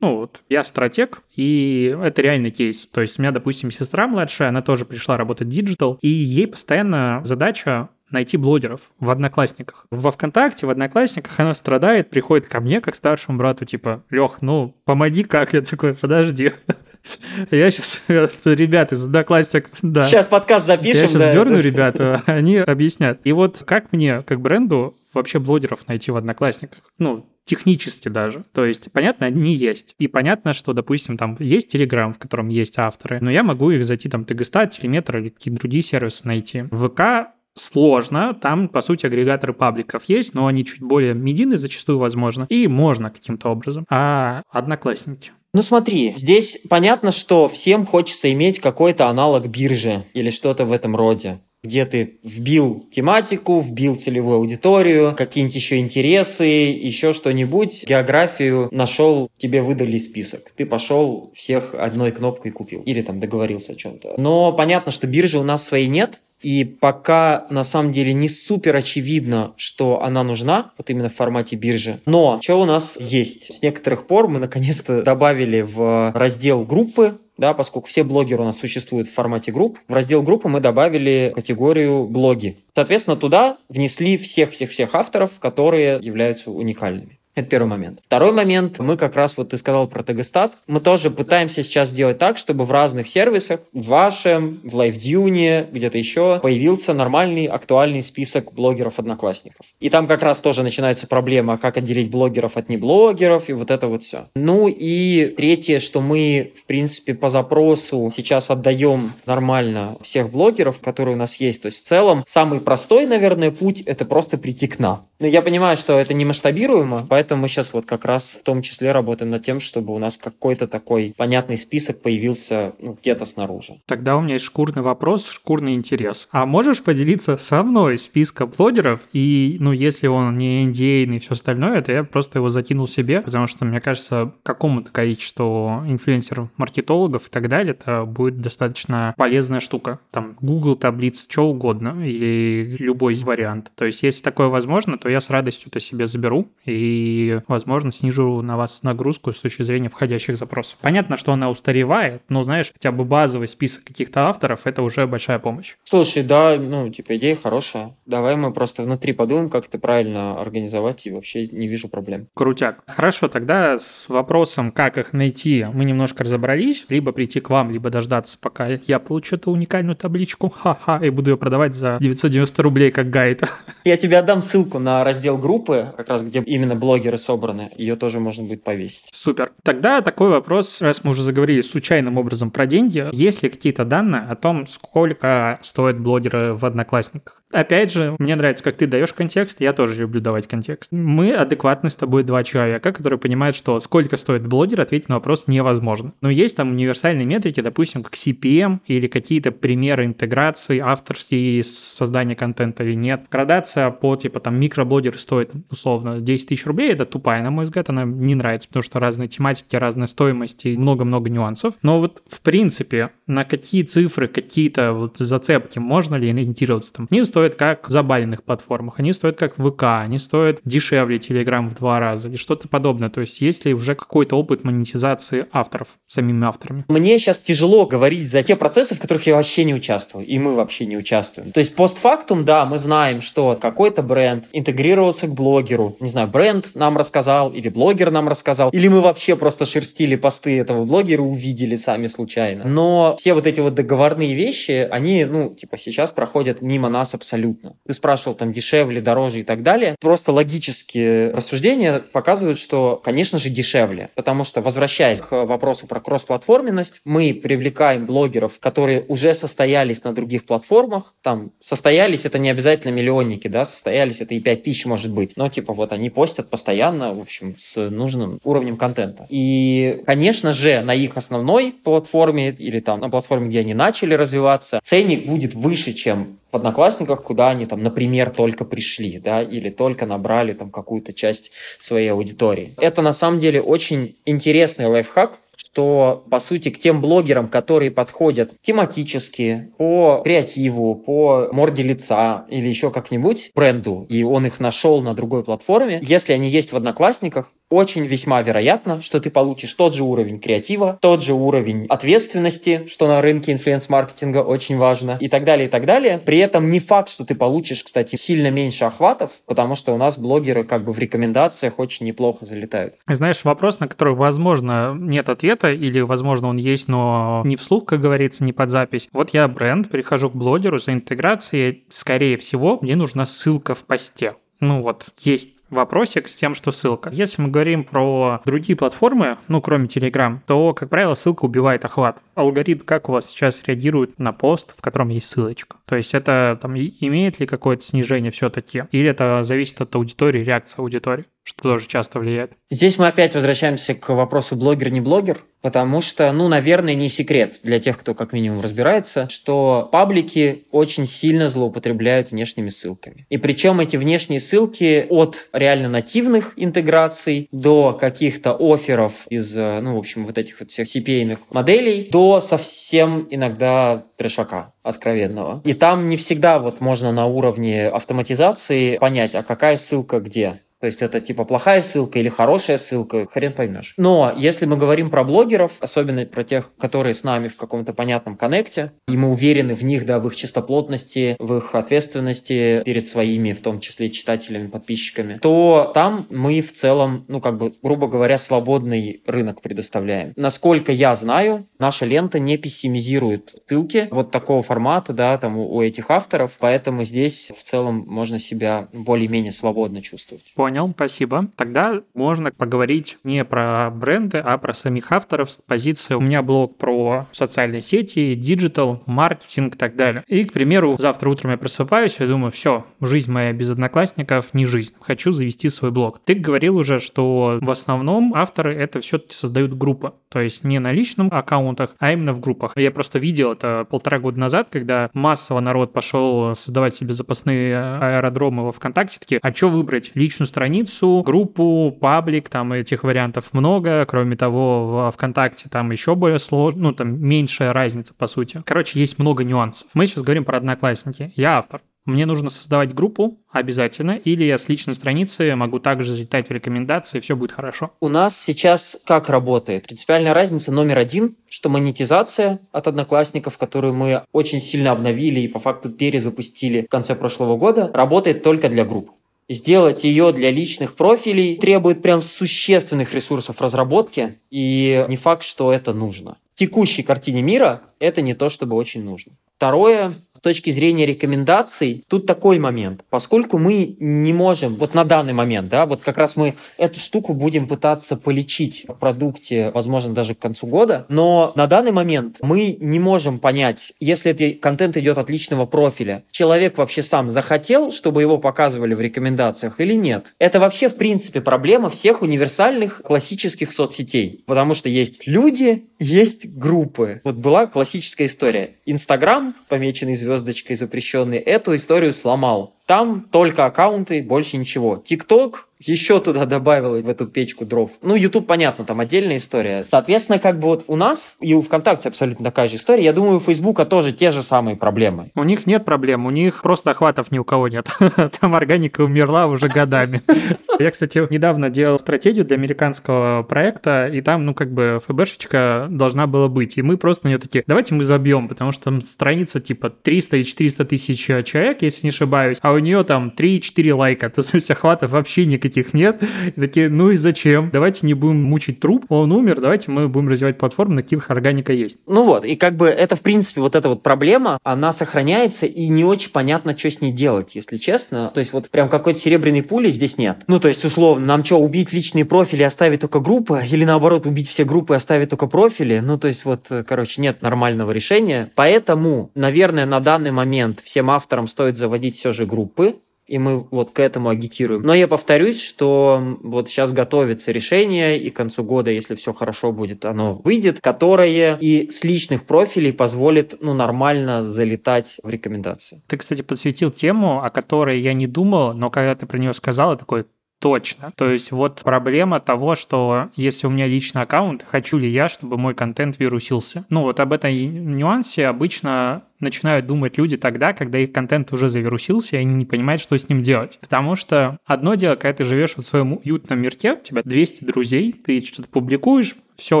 [0.00, 2.86] Ну вот, я стратег, и это реальный кейс.
[2.92, 6.46] То есть у меня, допустим, сестра младшая, она тоже пришла работать в диджитал, и ей
[6.46, 9.86] постоянно задача найти блогеров в Одноклассниках.
[9.90, 14.76] Во ВКонтакте, в Одноклассниках она страдает, приходит ко мне, как старшему брату, типа, Лех, ну,
[14.84, 15.52] помоги как?
[15.52, 16.52] Я такой, подожди.
[17.50, 20.04] Я сейчас, ребят из Одноклассников, да.
[20.04, 21.62] Сейчас подкаст запишем, Я сейчас да, дерну, да.
[21.62, 23.20] ребята, они объяснят.
[23.24, 26.82] И вот как мне, как бренду, вообще блогеров найти в Одноклассниках?
[26.98, 28.44] Ну, технически даже.
[28.52, 29.94] То есть, понятно, они есть.
[29.98, 33.84] И понятно, что, допустим, там есть Телеграм, в котором есть авторы, но я могу их
[33.84, 36.64] зайти там TGStat, Telemetr или какие-то другие сервисы найти.
[36.70, 42.46] ВК сложно, там, по сути, агрегаторы пабликов есть, но они чуть более медийные зачастую, возможно,
[42.48, 43.86] и можно каким-то образом.
[43.88, 45.30] А одноклассники?
[45.52, 50.96] Ну смотри, здесь понятно, что всем хочется иметь какой-то аналог биржи или что-то в этом
[50.96, 59.30] роде где ты вбил тематику, вбил целевую аудиторию, какие-нибудь еще интересы, еще что-нибудь, географию нашел,
[59.38, 60.52] тебе выдали список.
[60.54, 62.82] Ты пошел всех одной кнопкой купил.
[62.82, 64.14] Или там договорился о чем-то.
[64.18, 68.76] Но понятно, что биржи у нас своей нет, и пока на самом деле не супер
[68.76, 72.00] очевидно, что она нужна, вот именно в формате биржи.
[72.04, 73.54] Но что у нас есть?
[73.54, 78.60] С некоторых пор мы наконец-то добавили в раздел группы да, поскольку все блогеры у нас
[78.60, 82.58] существуют в формате групп, в раздел группы мы добавили категорию блоги.
[82.76, 87.18] Соответственно, туда внесли всех-всех-всех авторов, которые являются уникальными.
[87.34, 87.98] Это первый момент.
[88.06, 92.18] Второй момент, мы как раз, вот ты сказал про Тегостат, мы тоже пытаемся сейчас сделать
[92.18, 98.52] так, чтобы в разных сервисах, в вашем, в LiveDune, где-то еще, появился нормальный, актуальный список
[98.52, 99.66] блогеров-одноклассников.
[99.80, 103.88] И там как раз тоже начинается проблема, как отделить блогеров от неблогеров, и вот это
[103.88, 104.26] вот все.
[104.36, 111.16] Ну и третье, что мы, в принципе, по запросу сейчас отдаем нормально всех блогеров, которые
[111.16, 111.62] у нас есть.
[111.62, 115.08] То есть в целом самый простой, наверное, путь– это просто прийти к нам.
[115.18, 118.62] Но я понимаю, что это не масштабируемо, поэтому мы сейчас вот как раз в том
[118.62, 123.80] числе работаем над тем, чтобы у нас какой-то такой понятный список появился ну, где-то снаружи.
[123.86, 126.28] Тогда у меня есть шкурный вопрос, шкурный интерес.
[126.30, 129.00] А можешь поделиться со мной списком блогеров?
[129.12, 133.20] И, ну, если он не индейный и все остальное, то я просто его закинул себе,
[133.20, 139.60] потому что, мне кажется, какому-то количеству инфлюенсеров, маркетологов и так далее, это будет достаточно полезная
[139.60, 140.00] штука.
[140.10, 143.70] Там Google таблицы, что угодно, или любой вариант.
[143.74, 147.13] То есть, если такое возможно, то я с радостью это себе заберу и,
[147.48, 150.78] возможно, снижу на вас нагрузку с точки зрения входящих запросов.
[150.80, 155.38] Понятно, что она устаревает, но, знаешь, хотя бы базовый список каких-то авторов– это уже большая
[155.38, 155.76] помощь.
[155.84, 157.96] Слушай, да, ну, типа, идея хорошая.
[158.06, 162.28] Давай мы просто внутри подумаем, как это правильно организовать, и вообще не вижу проблем.
[162.34, 162.82] Крутяк.
[162.86, 166.86] Хорошо, тогда с вопросом, как их найти, мы немножко разобрались.
[166.88, 171.30] Либо прийти к вам, либо дождаться, пока я получу эту уникальную табличку, ха-ха, и буду
[171.30, 173.42] ее продавать за 990 рублей как гайд.
[173.84, 176.74] Я тебе отдам ссылку на раздел группы, как раз где именно
[177.04, 177.70] блогеры собраны.
[177.76, 179.08] Ее тоже можно будет повесить.
[179.12, 179.52] Супер.
[179.62, 184.22] Тогда такой вопрос, раз мы уже заговорили случайным образом про деньги, есть ли какие-то данные
[184.22, 187.42] о том, сколько стоят блогеры в Одноклассниках?
[187.54, 190.90] Опять же, мне нравится, как ты даешь контекст, я тоже люблю давать контекст.
[190.90, 195.44] Мы адекватны с тобой два человека, которые понимают, что сколько стоит блогер, ответить на вопрос
[195.46, 196.14] невозможно.
[196.20, 202.82] Но есть там универсальные метрики, допустим, как CPM или какие-то примеры интеграции, авторские создания контента
[202.82, 203.26] или нет.
[203.30, 207.88] Градация по типа там микроблогеры стоит условно 10 тысяч рублей, это тупая, на мой взгляд,
[207.88, 211.74] она не нравится, потому что разные тематики, разная стоимость и много-много нюансов.
[211.82, 217.06] Но вот в принципе, на какие цифры, какие-то вот зацепки можно ли ориентироваться там?
[217.10, 221.18] Не стоит стоят как в забаленных платформах, они стоят как в ВК, они стоят дешевле
[221.18, 223.10] Telegram в два раза или что-то подобное.
[223.10, 226.86] То есть есть ли уже какой-то опыт монетизации авторов самими авторами?
[226.88, 230.54] Мне сейчас тяжело говорить за те процессы, в которых я вообще не участвую, и мы
[230.54, 231.52] вообще не участвуем.
[231.52, 235.98] То есть постфактум, да, мы знаем, что какой-то бренд интегрировался к блогеру.
[236.00, 240.58] Не знаю, бренд нам рассказал, или блогер нам рассказал, или мы вообще просто шерстили посты
[240.58, 242.64] этого блогера, увидели сами случайно.
[242.64, 247.33] Но все вот эти вот договорные вещи, они, ну, типа сейчас проходят мимо нас абсолютно
[247.34, 247.76] абсолютно.
[247.86, 249.96] Ты спрашивал там дешевле, дороже и так далее.
[250.00, 254.10] Просто логические рассуждения показывают, что, конечно же, дешевле.
[254.14, 260.46] Потому что, возвращаясь к вопросу про кроссплатформенность, мы привлекаем блогеров, которые уже состоялись на других
[260.46, 261.14] платформах.
[261.22, 265.32] Там состоялись, это не обязательно миллионники, да, состоялись, это и 5 тысяч может быть.
[265.36, 269.26] Но типа вот они постят постоянно, в общем, с нужным уровнем контента.
[269.28, 274.80] И, конечно же, на их основной платформе или там на платформе, где они начали развиваться,
[274.82, 280.06] ценник будет выше, чем в Одноклассниках, куда они там, например, только пришли, да, или только
[280.06, 282.74] набрали там какую-то часть своей аудитории.
[282.78, 288.52] Это на самом деле очень интересный лайфхак, что, по сути, к тем блогерам, которые подходят
[288.62, 295.14] тематически, по креативу, по морде лица или еще как-нибудь бренду, и он их нашел на
[295.14, 300.02] другой платформе, если они есть в Одноклассниках, очень весьма вероятно, что ты получишь тот же
[300.02, 305.66] уровень креатива, тот же уровень ответственности, что на рынке инфлюенс-маркетинга очень важно, и так далее,
[305.68, 306.18] и так далее.
[306.24, 310.18] При этом не факт, что ты получишь, кстати, сильно меньше охватов, потому что у нас
[310.18, 312.94] блогеры как бы в рекомендациях очень неплохо залетают.
[313.08, 318.00] Знаешь, вопрос, на который, возможно, нет ответа, или, возможно, он есть, но не вслух, как
[318.00, 319.08] говорится, не под запись.
[319.12, 324.34] Вот я бренд, прихожу к блогеру за интеграцией, скорее всего, мне нужна ссылка в посте.
[324.60, 327.10] Ну вот, есть вопросик с тем, что ссылка.
[327.12, 332.22] Если мы говорим про другие платформы, ну, кроме Telegram, то, как правило, ссылка убивает охват.
[332.34, 335.76] Алгоритм как у вас сейчас реагирует на пост, в котором есть ссылочка?
[335.86, 338.84] То есть это там имеет ли какое-то снижение все-таки?
[338.90, 341.26] Или это зависит от аудитории, реакции аудитории?
[341.44, 342.52] Что тоже часто влияет.
[342.70, 347.78] Здесь мы опять возвращаемся к вопросу блогер-не блогер, потому что, ну, наверное, не секрет для
[347.80, 353.26] тех, кто как минимум разбирается, что паблики очень сильно злоупотребляют внешними ссылками.
[353.28, 359.98] И причем эти внешние ссылки от реально нативных интеграций до каких-то офферов из, ну, в
[359.98, 365.62] общем, вот этих вот всех CPA моделей до совсем иногда трешака откровенного.
[365.64, 370.60] И там не всегда вот можно на уровне автоматизации понять, а какая ссылка где.
[370.84, 373.94] То есть это типа плохая ссылка или хорошая ссылка, хрен поймешь.
[373.96, 378.36] Но если мы говорим про блогеров, особенно про тех, которые с нами в каком-то понятном
[378.36, 383.54] коннекте, и мы уверены в них, да, в их чистоплотности, в их ответственности перед своими,
[383.54, 388.36] в том числе читателями, подписчиками, то там мы в целом, ну как бы, грубо говоря,
[388.36, 390.34] свободный рынок предоставляем.
[390.36, 396.10] Насколько я знаю, наша лента не пессимизирует ссылки вот такого формата, да, там у этих
[396.10, 400.44] авторов, поэтому здесь в целом можно себя более-менее свободно чувствовать.
[400.54, 401.48] Понял, спасибо.
[401.56, 406.14] Тогда можно поговорить не про бренды, а про самих авторов с позиции.
[406.14, 410.24] У меня блог про социальные сети, диджитал, маркетинг и так далее.
[410.26, 414.66] И, к примеру, завтра утром я просыпаюсь и думаю, все, жизнь моя без одноклассников не
[414.66, 414.94] жизнь.
[415.00, 416.20] Хочу завести свой блог.
[416.24, 420.14] Ты говорил уже, что в основном авторы это все-таки создают группы.
[420.28, 422.72] То есть не на личном аккаунтах, а именно в группах.
[422.76, 428.64] Я просто видел это полтора года назад, когда массово народ пошел создавать себе запасные аэродромы
[428.64, 430.10] во ВКонтакте, такие, а что выбрать?
[430.14, 434.06] Личную страницу, группу, паблик, там этих вариантов много.
[434.06, 438.62] Кроме того, в ВКонтакте там еще более сложно, ну там меньшая разница по сути.
[438.64, 439.88] Короче, есть много нюансов.
[439.94, 441.32] Мы сейчас говорим про одноклассники.
[441.34, 441.82] Я автор.
[442.04, 447.18] Мне нужно создавать группу обязательно, или я с личной страницы могу также залетать в рекомендации,
[447.18, 447.92] все будет хорошо.
[447.98, 449.86] У нас сейчас как работает?
[449.86, 455.58] Принципиальная разница номер один, что монетизация от одноклассников, которую мы очень сильно обновили и по
[455.58, 459.10] факту перезапустили в конце прошлого года, работает только для групп.
[459.48, 465.92] Сделать ее для личных профилей требует прям существенных ресурсов разработки, и не факт, что это
[465.92, 466.38] нужно.
[466.54, 469.32] В текущей картине мира это не то, чтобы очень нужно.
[469.56, 473.02] Второе, точки зрения рекомендаций, тут такой момент.
[473.10, 477.32] Поскольку мы не можем, вот на данный момент, да, вот как раз мы эту штуку
[477.32, 482.76] будем пытаться полечить в продукте, возможно, даже к концу года, но на данный момент мы
[482.78, 488.20] не можем понять, если этот контент идет от личного профиля, человек вообще сам захотел, чтобы
[488.20, 490.34] его показывали в рекомендациях или нет.
[490.38, 497.22] Это вообще, в принципе, проблема всех универсальных классических соцсетей, потому что есть люди, есть группы.
[497.24, 498.76] Вот была классическая история.
[498.84, 502.74] Инстаграм, помеченный звездочкой запрещенный, эту историю сломал.
[502.86, 504.96] Там только аккаунты, больше ничего.
[504.96, 507.90] ТикТок еще туда добавил в эту печку дров.
[508.02, 509.86] Ну, YouTube, понятно, там отдельная история.
[509.90, 513.04] Соответственно, как бы вот у нас и у ВКонтакте абсолютно такая же история.
[513.04, 515.30] Я думаю, у Фейсбука тоже те же самые проблемы.
[515.34, 517.88] У них нет проблем, у них просто охватов ни у кого нет.
[518.40, 520.22] Там органика умерла уже годами.
[520.78, 526.26] Я, кстати, недавно делал стратегию для американского проекта, и там, ну, как бы ФБшечка должна
[526.26, 526.76] была быть.
[526.76, 530.38] И мы просто на нее такие, давайте мы забьем, потому что там страница типа 300
[530.38, 534.30] и 400 тысяч человек, если не ошибаюсь, а у нее там 3-4 лайка.
[534.34, 536.22] То есть охватов вообще никаких этих нет.
[536.54, 537.70] И такие, ну и зачем?
[537.72, 541.72] Давайте не будем мучить труп, он умер, давайте мы будем развивать платформу, на каких органика
[541.72, 541.98] есть.
[542.06, 545.88] Ну вот, и как бы это, в принципе, вот эта вот проблема, она сохраняется, и
[545.88, 548.30] не очень понятно, что с ней делать, если честно.
[548.34, 550.38] То есть вот прям какой-то серебряной пули здесь нет.
[550.46, 553.60] Ну, то есть, условно, нам что, убить личные профили и оставить только группы?
[553.70, 556.00] Или наоборот, убить все группы и оставить только профили?
[556.00, 558.50] Ну, то есть, вот, короче, нет нормального решения.
[558.54, 563.92] Поэтому, наверное, на данный момент всем авторам стоит заводить все же группы, и мы вот
[563.92, 564.82] к этому агитируем.
[564.82, 569.72] Но я повторюсь, что вот сейчас готовится решение, и к концу года, если все хорошо
[569.72, 576.02] будет, оно выйдет, которое и с личных профилей позволит ну, нормально залетать в рекомендации.
[576.06, 579.92] Ты, кстати, подсветил тему, о которой я не думал, но когда ты про нее сказал,
[579.92, 580.26] я такой,
[580.64, 581.12] точно.
[581.16, 585.58] То есть вот проблема того, что если у меня личный аккаунт, хочу ли я, чтобы
[585.58, 586.86] мой контент вирусился.
[586.88, 592.36] Ну вот об этом нюансе обычно начинают думать люди тогда, когда их контент уже завирусился,
[592.36, 593.78] и они не понимают, что с ним делать.
[593.80, 598.12] Потому что одно дело, когда ты живешь в своем уютном мирке, у тебя 200 друзей,
[598.12, 599.80] ты что-то публикуешь, все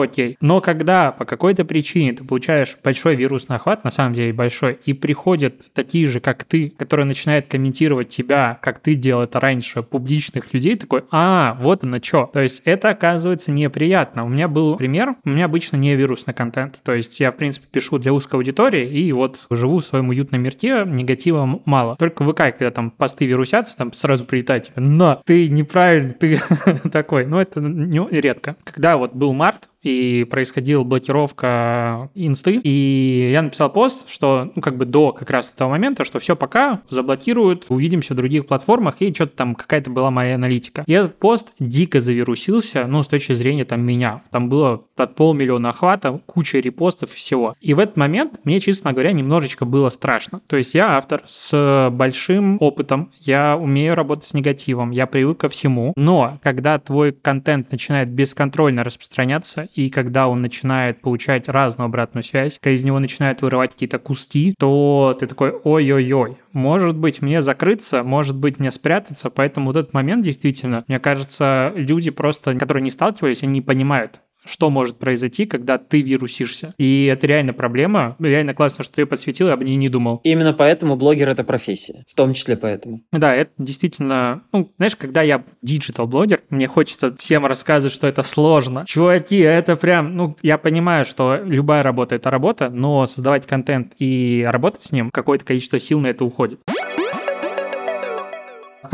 [0.00, 0.36] окей.
[0.40, 4.92] Но когда по какой-то причине ты получаешь большой вирусный охват, на самом деле большой, и
[4.92, 10.52] приходят такие же, как ты, которые начинают комментировать тебя, как ты делал это раньше, публичных
[10.54, 12.30] людей, такой, а, вот оно что.
[12.32, 14.24] То есть это оказывается неприятно.
[14.24, 16.78] У меня был пример, у меня обычно не вирусный контент.
[16.82, 20.42] То есть я, в принципе, пишу для узкой аудитории, и вот живу в своем уютном
[20.42, 21.96] мирке, негатива мало.
[21.96, 26.40] Только в ВК, когда там посты вирусятся, там сразу прилетает тебе, но ты неправильный, ты
[26.92, 27.26] такой.
[27.26, 28.56] Но это не, редко.
[28.64, 34.76] Когда вот был март, и происходила блокировка инсты, и я написал пост, что, ну, как
[34.76, 39.14] бы до как раз этого момента, что все пока, заблокируют, увидимся в других платформах, и
[39.14, 40.84] что-то там какая-то была моя аналитика.
[40.86, 44.22] И этот пост дико завирусился, ну, с точки зрения там меня.
[44.30, 47.54] Там было под полмиллиона охвата, куча репостов и всего.
[47.60, 50.40] И в этот момент мне, честно говоря, немножечко было страшно.
[50.46, 55.48] То есть я автор с большим опытом, я умею работать с негативом, я привык ко
[55.48, 62.22] всему, но когда твой контент начинает бесконтрольно распространяться, и когда он начинает получать разную обратную
[62.22, 67.42] связь, когда из него начинают вырывать какие-то куски, то ты такой, ой-ой-ой, может быть, мне
[67.42, 72.82] закрыться, может быть, мне спрятаться, поэтому вот этот момент действительно, мне кажется, люди просто, которые
[72.82, 76.74] не сталкивались, они не понимают, что может произойти, когда ты вирусишься.
[76.78, 78.16] И это реально проблема.
[78.18, 80.20] Реально классно, что ты подсветил, я об ней не думал.
[80.24, 82.04] Именно поэтому блогер— это профессия.
[82.08, 83.00] В том числе поэтому.
[83.12, 84.42] Да, это действительно...
[84.52, 88.84] Ну, знаешь, когда я digital-блогер, мне хочется всем рассказывать, что это сложно.
[88.86, 90.16] Чуваки, это прям...
[90.16, 95.10] Ну, я понимаю, что любая работа— это работа, но создавать контент и работать с ним,
[95.10, 96.60] какое-то количество сил на это уходит.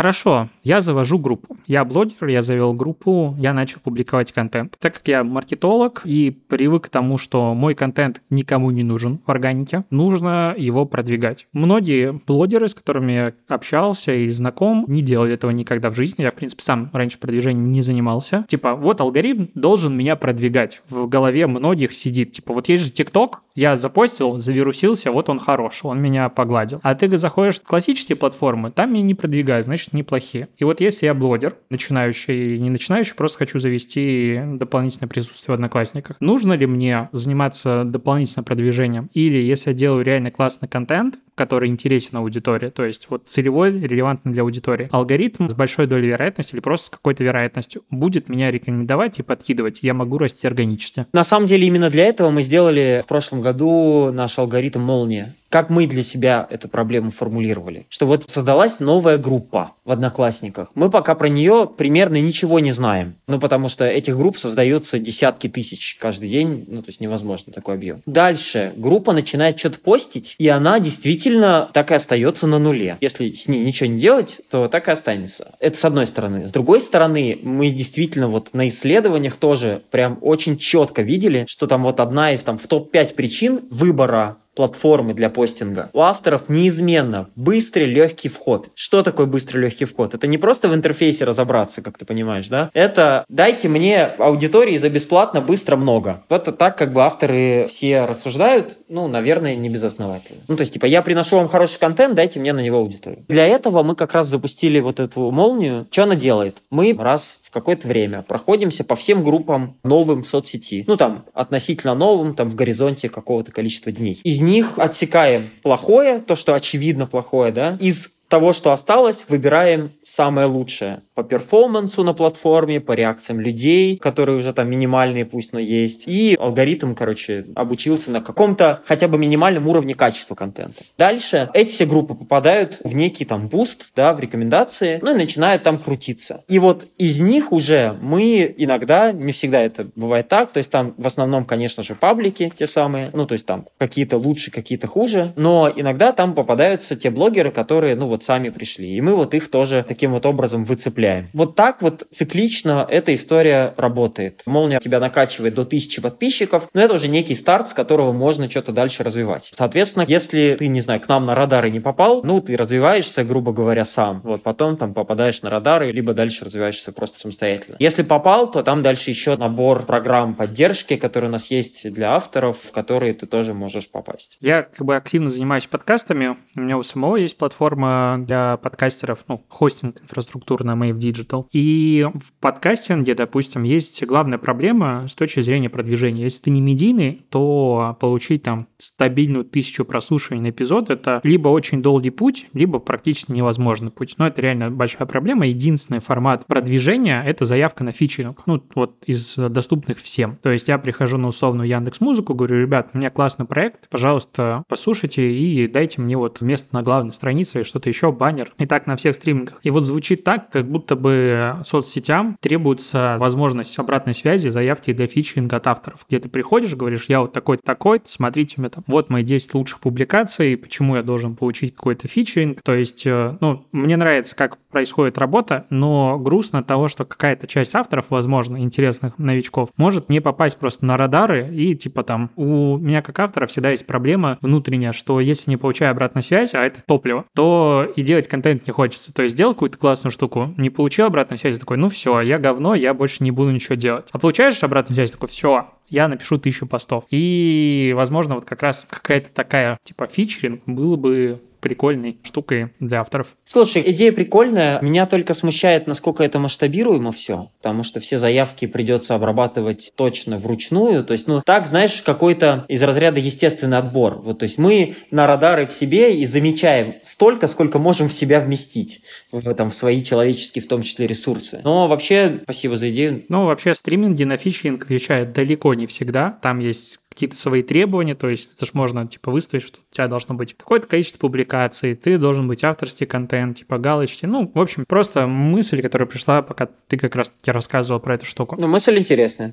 [0.01, 1.59] Хорошо, я завожу группу.
[1.67, 4.79] Я блогер, я завел группу, я начал публиковать контент.
[4.81, 9.31] Так как я маркетолог и привык к тому, что мой контент никому не нужен в
[9.31, 11.49] органике, нужно его продвигать.
[11.53, 16.23] Многие блогеры, с которыми я общался и знаком, не делали этого никогда в жизни.
[16.23, 18.47] Я, в принципе, сам раньше продвижением не занимался.
[18.49, 20.81] Типа, вот алгоритм должен меня продвигать.
[20.89, 22.33] В голове многих сидит.
[22.33, 26.81] Типа, вот есть же ТикТок, я запостил, завирусился, вот он хорош, он меня погладил.
[26.83, 30.49] А ты заходишь в классические платформы, там меня не продвигают, значит, неплохие.
[30.57, 36.17] И вот если я блогер, начинающий, не начинающий, просто хочу завести дополнительное присутствие в Одноклассниках,
[36.21, 39.11] нужно ли мне заниматься дополнительным продвижением?
[39.13, 44.35] Или если я делаю реально классный контент, который интересен аудитории, то есть вот целевой, релевантный
[44.35, 44.91] для аудитории.
[44.93, 49.79] Алгоритм с большой долей вероятности или просто с какой-то вероятностью будет меня рекомендовать и подкидывать.
[49.81, 51.07] Я могу расти органически.
[51.15, 55.35] На самом деле именно для этого мы сделали в прошлом году наш алгоритм «Молния».
[55.51, 57.85] Как мы для себя эту проблему формулировали?
[57.89, 60.69] Что вот создалась новая группа в Одноклассниках.
[60.77, 63.17] Мы пока про нее примерно ничего не знаем.
[63.27, 66.67] Ну, потому что этих групп создается десятки тысяч каждый день.
[66.69, 68.01] Ну, то есть невозможно такой объем.
[68.07, 72.97] Дальше группа начинает что-то постить, и она действительно так и остается на нуле.
[73.01, 75.57] Если с ней ничего не делать, то так и останется.
[75.59, 76.47] Это с одной стороны.
[76.47, 81.83] С другой стороны, мы действительно вот на исследованиях тоже прям очень четко видели, что там
[81.83, 85.91] вот одна из там в топ-5 причин выбора платформы для постинга.
[85.93, 88.69] У авторов неизменно быстрый, легкий вход.
[88.75, 90.15] Что такое быстрый, легкий вход?
[90.15, 92.71] Это не просто в интерфейсе разобраться, как ты понимаешь, да?
[92.75, 96.25] Это дайте мне аудитории за бесплатно быстро много.
[96.29, 100.41] Вот так как бы авторы все рассуждают, ну, наверное, не безосновательно.
[100.49, 103.25] Ну, то есть, типа, я приношу вам хороший контент, дайте мне на него аудиторию.
[103.29, 105.87] Для этого мы как раз запустили вот эту молнию.
[105.91, 106.59] Что она делает?
[106.71, 110.85] Мы раз какое-то время проходимся по всем группам новым соцсети.
[110.87, 114.21] Ну, там, относительно новым, там, в горизонте какого-то количества дней.
[114.25, 120.47] Из них отсекаем плохое, то, что очевидно плохое, да, из того, что осталось, выбираем самое
[120.47, 126.05] лучшее по перформансу на платформе, по реакциям людей, которые уже там минимальные пусть, но есть.
[126.07, 130.83] И алгоритм, короче, обучился на каком-то хотя бы минимальном уровне качества контента.
[130.97, 135.63] Дальше эти все группы попадают в некий там буст, да, в рекомендации, ну и начинают
[135.63, 136.43] там крутиться.
[136.49, 140.95] И вот из них уже мы иногда, не всегда это бывает так, то есть там
[140.97, 145.33] в основном, конечно же, паблики те самые, ну то есть там какие-то лучше, какие-то хуже,
[145.37, 149.51] но иногда там попадаются те блогеры, которые, ну вот сами пришли, и мы вот их
[149.51, 151.29] тоже таким вот образом выцепляем.
[151.33, 154.43] Вот так вот циклично эта история работает.
[154.47, 158.73] Молния тебя накачивает до 1000 подписчиков, но это уже некий старт, с которого можно что-то
[158.73, 159.51] дальше развивать.
[159.57, 163.53] Соответственно, если ты, не знаю, к нам на радары не попал, ну, ты развиваешься, грубо
[163.53, 164.21] говоря, сам.
[164.25, 167.77] Вот потом там попадаешь на радары, либо дальше развиваешься просто самостоятельно.
[167.79, 172.59] Если попал, то там дальше еще набор программ поддержки, которые у нас есть для авторов,
[172.63, 174.37] в которые ты тоже можешь попасть.
[174.41, 176.37] Я как бы активно занимаюсь подкастами.
[176.57, 181.47] У меня у самого есть платформа для подкастеров, ну, хостинг инфраструктурная Mave Digital.
[181.53, 186.23] И в подкастинге, допустим, есть главная проблема с точки зрения продвижения.
[186.23, 191.83] Если ты не медийный, то получить там стабильную тысячу прослушиваний на эпизод– это либо очень
[191.83, 194.15] долгий путь, либо практически невозможный путь.
[194.19, 195.47] Но это реально большая проблема.
[195.47, 198.43] Единственный формат продвижения– это заявка на фичеринг.
[198.47, 200.37] Ну, вот из доступных всем.
[200.43, 204.65] То есть я прихожу на условную Яндекс Музыку, говорю, ребят, у меня классный проект, пожалуйста,
[204.69, 208.53] послушайте и дайте мне вот место на главной странице, что-то еще, баннер.
[208.59, 209.61] И так на всех стримингах.
[209.63, 215.57] И вот звучит так, как будто бы соцсетям требуется возможность обратной связи, заявки для фичеринга
[215.57, 219.11] от авторов, где ты приходишь, говоришь, я вот такой-то такой, смотрите у меня там, вот
[219.11, 222.63] мои 10 лучших публикаций, почему я должен получить какой-то фичеринг.
[222.63, 227.75] То есть, э, ну, мне нравится, как происходит работа, но грустно того, что какая-то часть
[227.75, 233.03] авторов, возможно, интересных новичков, может не попасть просто на радары, и типа там у меня
[233.03, 237.25] как автора всегда есть проблема внутренняя, что если не получаю обратную связь, а это топливо,
[237.35, 239.13] то и делать контент не хочется.
[239.13, 242.75] То есть сделал какую-то классную штуку, не получил обратную связь, такой, ну все, я говно,
[242.75, 244.07] я больше не буду ничего делать.
[244.13, 247.05] А получаешь обратную связь, такой, все, я напишу тысячу постов.
[247.11, 253.37] И, возможно, вот как раз какая-то такая, типа, фичеринг было бы прикольной штукой для авторов.
[253.47, 254.81] Слушай, идея прикольная.
[254.81, 261.05] Меня только смущает, насколько это масштабируемо все, потому что все заявки придется обрабатывать точно вручную.
[261.05, 264.21] То есть, ну, так, знаешь, какой-то из разряда естественный отбор.
[264.23, 268.41] Вот, то есть мы на радары к себе и замечаем столько, сколько можем в себя
[268.41, 271.61] вместить в, этом, в свои человеческие, в том числе, ресурсы.
[271.65, 273.25] Но вообще, спасибо за идею.
[273.29, 276.39] Ну, вообще, стриминги на фичинг отвечают далеко не всегда.
[276.43, 280.07] Там есть какие-то свои требования, то есть это же можно, типа, выставить, что у тебя
[280.09, 284.27] должно быть какое-то количество публикаций, ты должен быть авторский контент, типа, галочки.
[284.27, 288.57] Ну, в общем, просто мысль, которая пришла, пока ты как раз-таки рассказывал про эту штуку.
[288.59, 289.53] Ну, мысль интересная.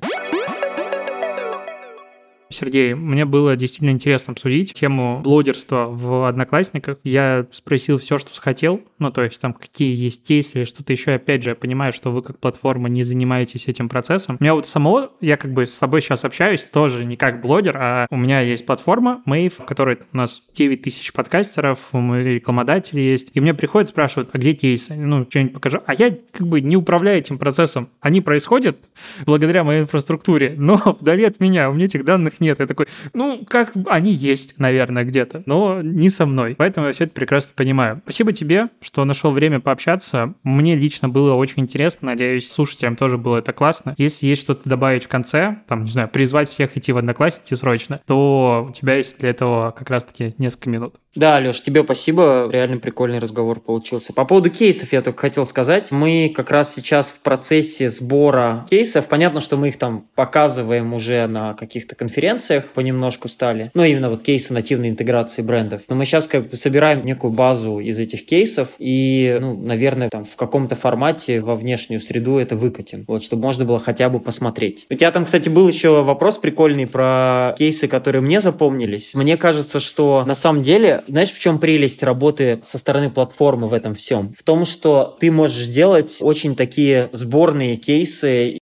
[2.58, 6.98] Сергей, мне было действительно интересно обсудить тему блогерства в Одноклассниках.
[7.04, 11.12] Я спросил все, что хотел, ну, то есть там какие есть кейсы или что-то еще.
[11.12, 14.36] Опять же, я понимаю, что вы как платформа не занимаетесь этим процессом.
[14.40, 17.76] У меня вот само, я как бы с тобой сейчас общаюсь тоже не как блогер,
[17.76, 23.00] а у меня есть платформа Mave, в которой у нас 9 тысяч подкастеров, мы рекламодатели
[23.00, 24.94] есть, и мне приходят, спрашивают, а где кейсы?
[24.94, 25.80] Ну, что-нибудь покажу.
[25.86, 27.88] А я как бы не управляю этим процессом.
[28.00, 28.78] Они происходят
[29.26, 32.47] благодаря моей инфраструктуре, но вдали от меня, у меня этих данных нет.
[32.58, 36.54] Я такой, ну, как они есть, наверное, где-то, но не со мной.
[36.56, 38.00] Поэтому я все это прекрасно понимаю.
[38.04, 40.34] Спасибо тебе, что нашел время пообщаться.
[40.42, 42.06] Мне лично было очень интересно.
[42.06, 43.94] Надеюсь, слушателям тоже было это классно.
[43.98, 48.00] Если есть что-то добавить в конце, там, не знаю, призвать всех идти в Одноклассники срочно,
[48.06, 50.94] то у тебя есть для этого как раз-таки несколько минут.
[51.14, 52.48] Да, Леш, тебе спасибо.
[52.50, 54.12] Реально прикольный разговор получился.
[54.12, 55.90] По поводу кейсов я только хотел сказать.
[55.90, 59.06] Мы как раз сейчас в процессе сбора кейсов.
[59.06, 62.27] Понятно, что мы их там показываем уже на каких-то конференциях
[62.74, 63.70] понемножку стали.
[63.74, 65.82] Ну, именно вот кейсы нативной интеграции брендов.
[65.88, 70.24] Но мы сейчас как бы собираем некую базу из этих кейсов и, ну, наверное, там
[70.24, 73.04] в каком-то формате во внешнюю среду это выкатим.
[73.08, 74.86] Вот, чтобы можно было хотя бы посмотреть.
[74.90, 79.14] У тебя там, кстати, был еще вопрос прикольный про кейсы, которые мне запомнились.
[79.14, 83.72] Мне кажется, что на самом деле знаешь, в чем прелесть работы со стороны платформы в
[83.72, 84.34] этом всем?
[84.38, 88.58] В том, что ты можешь делать очень такие сборные кейсы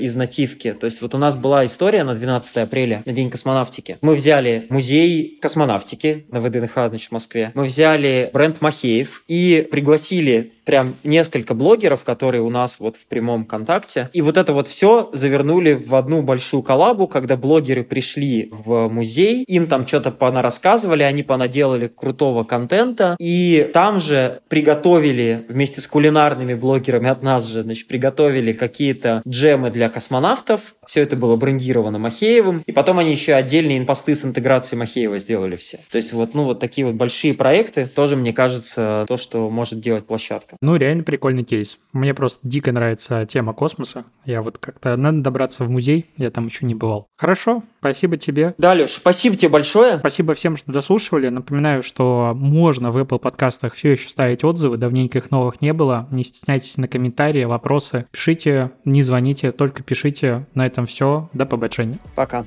[0.00, 0.72] из нативки.
[0.72, 3.98] То есть вот у нас была история на 12 апреля, на День космонавтики.
[4.00, 7.52] Мы взяли музей космонавтики на ВДНХ, значит, в Москве.
[7.54, 13.44] Мы взяли бренд Махеев и пригласили прям несколько блогеров, которые у нас вот в прямом
[13.44, 14.08] контакте.
[14.12, 19.42] И вот это вот все завернули в одну большую коллабу, когда блогеры пришли в музей,
[19.42, 26.54] им там что-то рассказывали, они понаделали крутого контента, и там же приготовили вместе с кулинарными
[26.54, 30.60] блогерами от нас же, значит, приготовили какие-то джемы для космонавтов,
[30.90, 35.54] все это было брендировано Махеевым, и потом они еще отдельные инпосты с интеграцией Махеева сделали
[35.54, 35.78] все.
[35.88, 39.78] То есть вот, ну, вот такие вот большие проекты тоже, мне кажется, то, что может
[39.78, 40.56] делать площадка.
[40.62, 41.78] Ну, реально прикольный кейс.
[41.92, 44.04] Мне просто дико нравится тема космоса.
[44.26, 47.08] Я вот как-то надо добраться в музей, я там еще не бывал.
[47.16, 48.54] Хорошо, спасибо тебе.
[48.58, 49.98] Да, Леш, спасибо тебе большое.
[49.98, 51.28] Спасибо всем, что дослушивали.
[51.28, 56.06] Напоминаю, что можно в Apple подкастах все еще ставить отзывы, давненько их новых не было.
[56.10, 58.06] Не стесняйтесь на комментарии, вопросы.
[58.10, 60.46] Пишите, не звоните, только пишите.
[60.54, 61.30] На этом все.
[61.32, 61.98] До побачення.
[62.14, 62.44] Пока.